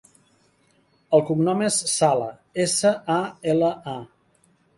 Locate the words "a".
3.19-3.19, 3.95-3.97